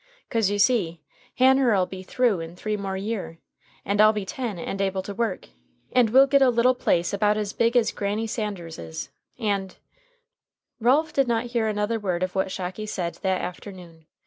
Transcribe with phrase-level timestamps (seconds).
[0.31, 1.03] 'Cause, you see,
[1.35, 3.37] Hanner'll be through in three more year,
[3.85, 5.49] and I'll be ten and able to work,
[5.91, 9.77] and we'll git a little place about as big as Granny Sanders's, and"
[10.81, 14.07] Ralph did not hear another word of what Shocky said that afternoon.